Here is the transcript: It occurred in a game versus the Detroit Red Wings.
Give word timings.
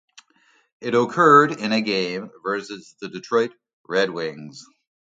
It 0.79 0.95
occurred 0.95 1.59
in 1.59 1.71
a 1.71 1.79
game 1.79 2.31
versus 2.43 2.95
the 2.99 3.07
Detroit 3.07 3.51
Red 3.87 4.09
Wings. 4.09 4.65